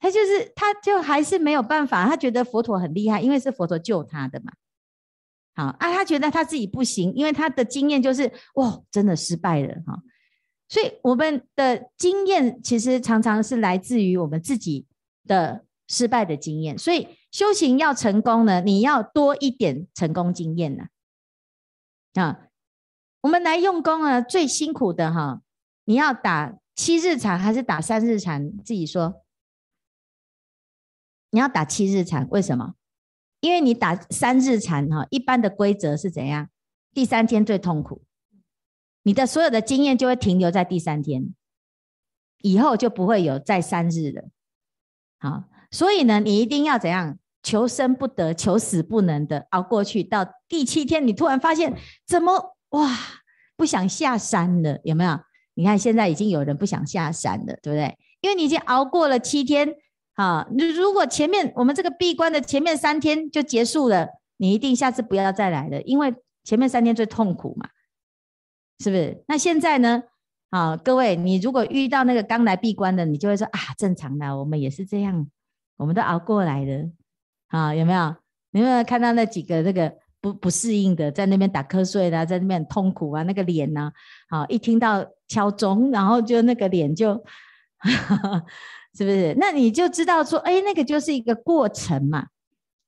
[0.01, 2.05] 他就是，他就还是没有办法。
[2.07, 4.53] 他觉得佛陀很厉害，因为是佛陀救他的嘛。
[5.55, 10.01] 好啊，他觉得他自己不行，因为他的经验就是哇，真的失败了哈。
[10.69, 14.86] 所以我们的经验其实常常是来自于我们自己
[15.30, 16.77] 的失败的经验。
[16.77, 20.88] 所以修行要成功呢，你要多一点成功经验呢。
[22.15, 22.47] 啊，
[23.21, 25.41] 我们来用功啊，最辛苦的哈，
[25.86, 28.57] 你要打七日禅还是打三日禅？
[28.57, 29.23] 自己说。
[31.30, 32.73] 你要打七日禅，为什么？
[33.39, 36.49] 因为你打三日禅哈，一般的规则是怎样？
[36.91, 38.01] 第三天最痛苦，
[39.03, 41.36] 你的所有的经验就会停留在第三天，
[42.39, 44.30] 以后就不会有再三日了。
[45.20, 47.17] 好，所以呢，你一定要怎样？
[47.41, 50.03] 求生不得，求死不能的熬过去。
[50.03, 52.97] 到第七天，你突然发现，怎么哇，
[53.55, 54.80] 不想下山了？
[54.84, 55.20] 有没有？
[55.53, 57.97] 你看现在已经有人不想下山了，对不对？
[58.22, 59.76] 因为你已经熬过了七天。
[60.15, 66.13] 啊，你如果前面我们这个闭关的前面三天就结束了，你一定下次不要再来了，因为
[66.43, 67.70] 前面三天最痛苦嘛，
[68.84, 69.24] 是不是？
[69.30, 70.03] 那现在呢？
[70.50, 75.28] 啊，各位，你如果遇到那个刚来闭关的，你就会说啊，正常的，我们也是这样，
[75.78, 76.89] 我们都熬过来的，
[77.47, 78.16] 啊，有没有？
[78.52, 83.91] 你有没有看到那几个那个不不适应的，在那边打瞌睡的，在那边痛苦啊，那个脸呢？
[84.30, 87.24] 啊，一听到敲钟，然后就那个脸就。
[88.97, 89.36] 是不是？
[89.39, 92.26] 那你就知道说，哎，那个就是一个过程嘛。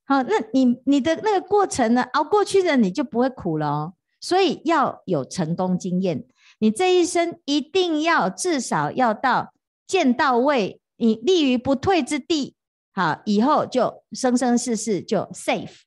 [0.04, 3.94] 好，那你你的那个过程呢，熬过去了，你就不会苦了哦。
[4.20, 6.24] 所以要有成功经验，
[6.62, 9.52] 你这一生一定要至少要到
[9.84, 12.54] 见到位，你立于不退之地。
[12.92, 15.80] 好，以后就生生世世就 safe，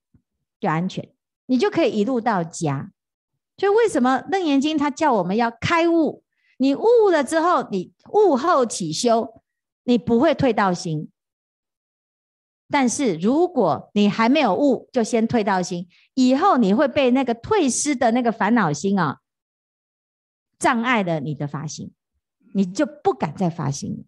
[0.59, 1.07] 就安全，
[1.45, 2.91] 你就可以一路到家。
[3.55, 6.23] 所以为什么《楞严经》它叫我们要开悟？
[6.57, 9.41] 你悟了之后，你悟后起修。
[9.87, 11.09] 你不会退道心，
[12.71, 19.19] 但是如果你还没有悟，就先退道心，以后你会被那个退失的那个烦恼心啊
[20.57, 21.91] 障碍了你的发心，
[22.53, 24.05] 你就不敢再发心。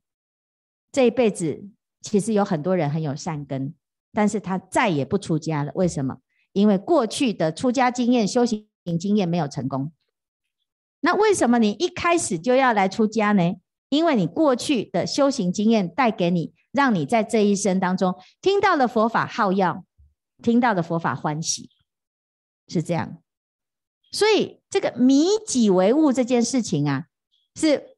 [0.91, 1.67] 这一辈子
[2.01, 3.73] 其实有很多人很有善根，
[4.13, 5.71] 但是他再也不出家了。
[5.75, 6.19] 为什么？
[6.53, 8.67] 因为过去的出家经验、修行
[8.99, 9.91] 经验没有成功。
[11.01, 13.53] 那为什么你一开始就要来出家呢？
[13.89, 19.85] 因为你过去的修行经验带给你，让你在这一生当中听到了佛法好要，
[20.41, 21.69] 听到了佛法欢喜，
[22.67, 23.21] 是这样。
[24.12, 27.08] 所以这个迷己为物这件事情啊，
[27.55, 27.95] 是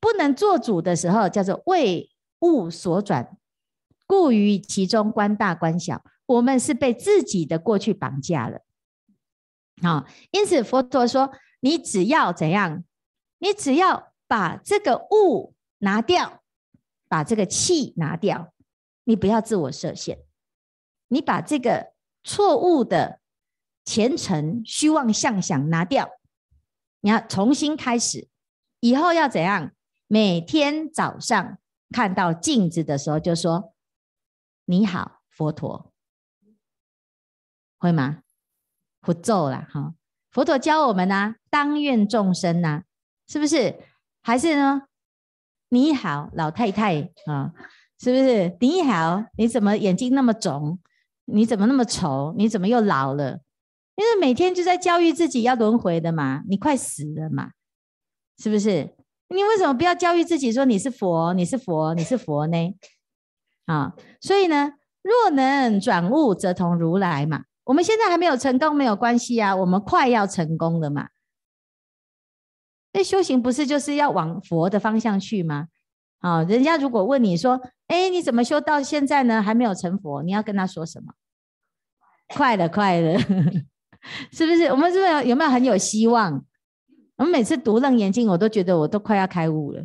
[0.00, 3.36] 不能做主的时候，叫做为物所转，
[4.06, 6.04] 故于其中观大观小。
[6.26, 8.60] 我们是被自己的过去绑架了。
[9.82, 12.84] 好，因此佛陀说，你只要怎样，
[13.38, 14.08] 你只要。
[14.30, 16.42] 把这个物拿掉，
[17.08, 18.52] 把这个气拿掉，
[19.04, 20.18] 你不要自我设限，
[21.08, 23.20] 你把这个错误的
[23.88, 26.10] 前尘虚妄相想拿掉，
[27.00, 28.28] 你要重新开始，
[28.80, 29.72] 以后要怎样？
[30.06, 31.56] 每天早上
[31.90, 33.72] 看到镜子的时候，就说
[34.66, 35.90] ：“你好，佛陀。”
[37.80, 38.18] 会吗？
[39.00, 39.94] 不奏了哈。
[40.30, 42.82] 佛陀教我们呢、当愿众生呢、
[43.26, 43.74] 是不是？
[44.20, 44.82] 还是呢？
[45.70, 47.54] 你好，老太太啊，
[47.98, 48.54] 是不是？
[48.60, 50.78] 你好，你怎么眼睛那么肿？
[51.24, 52.34] 你怎么那么丑？
[52.36, 53.40] 你怎么又老了？
[53.98, 57.50] 因为每天就在教育自己要轮回的嘛，你快死了嘛，
[58.38, 58.94] 是不是？
[59.28, 62.56] 你为什么不要教育自己说你是佛，你是佛，你是佛呢？
[63.66, 67.42] 啊，所以呢，若能转悟，则同如来嘛。
[67.64, 71.08] 我们现在还没有成功，没有关系啊，我们快要成功了嘛。
[72.92, 75.66] 那修行不是就是要往佛的方向去吗？
[76.20, 79.42] 啊，人家如果问你说，哎，你怎么修到现在呢？
[79.42, 81.12] 还没有成佛，你要跟他说什么？
[82.28, 83.18] 快了，快了，
[84.32, 84.64] 是不是？
[84.66, 86.44] 我们是不是有没有很有希望？
[87.16, 89.82] 我们每次读《楞严经》，我都觉得我都快要开悟了，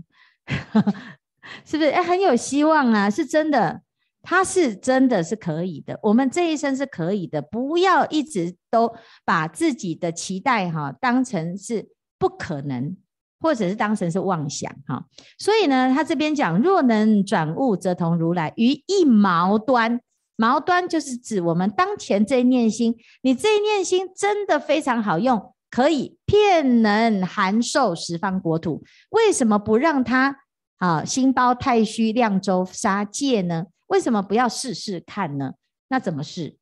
[1.65, 1.89] 是不是？
[1.89, 3.81] 哎，很有希望啊，是真的。
[4.25, 8.95] 他是真的是可以的，我们这一生是可以的，不要一直都
[9.25, 12.95] 把自己的期待哈当成是不可能，
[13.41, 15.03] 或者是当成是妄想哈。
[15.37, 19.99] 所以呢，他这边讲，若能转悟，则同如来于一毛端。
[20.43, 28.83] 毛端就是指我们当前这一念心，你这一念心真的非常好用，可以遍能含受十方国土。
[29.11, 30.35] 为什么不让他
[30.79, 33.67] 啊心包太虚量周沙界呢？
[33.87, 35.53] 为什么不要试试看呢？
[35.87, 36.57] 那怎么试？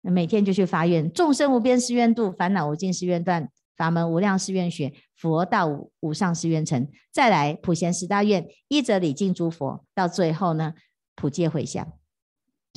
[0.00, 5.68] 每天就去发愿：众生无边誓愿度，烦恼无尽誓愿断，法门无量誓愿学，佛道
[6.00, 6.88] 无上誓愿成。
[7.12, 10.72] 再来普贤十大愿，一者礼敬诸佛，到最后呢，
[11.14, 11.86] 普皆回向，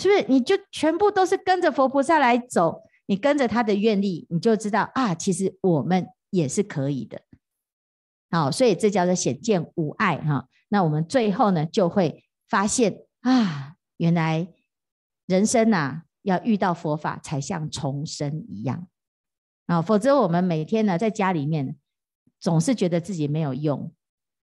[0.03, 0.25] 是不是？
[0.27, 7.21] 你就全部都是跟着佛菩萨来走，你跟着他的愿力，你就知道啊，其实我们也是可以的。
[8.29, 10.49] 好，所以这叫做显见无碍哈。
[10.67, 13.69] 那我们最后呢，就会发现啊。
[13.97, 14.47] 原来
[15.27, 18.87] 人生呐、啊，要遇到佛法才像重生一样
[19.67, 21.77] 啊，否则我们每天呢在家里面
[22.39, 23.93] 总是觉得自己没有用，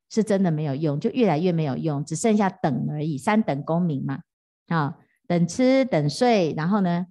[0.10, 4.22] 是真的没有用，就越来越没有用，只剩下等而已，三等公民嘛
[4.68, 4.98] 啊，
[5.32, 7.06] 等吃等睡，然后呢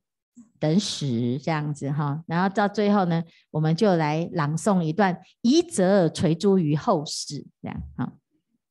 [0.59, 8.12] 等死这样子哈，然后到最后呢，我们就来朗诵一段遗则垂诸于后世这样哈，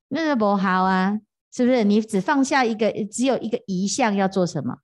[0.09, 1.19] 那个不好啊。
[1.51, 4.77] 是不是你只放下一个，只有一个遗像要做什么？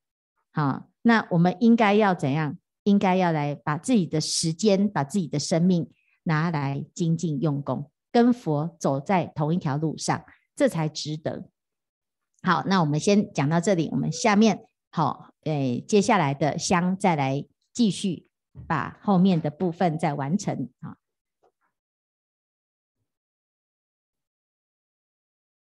[0.52, 2.58] 好，那我们应该要怎样？
[2.86, 5.88] 应该要来把自己的时间、把自己的生命
[6.24, 11.44] 拿来精进用功，跟佛走在同一条路上，这才值得。
[12.46, 17.44] 好，那我们先讲到这里，我们下面好，诶，接下来的香再来
[17.74, 18.28] 继续
[18.68, 20.96] 把后面的部分再完成啊。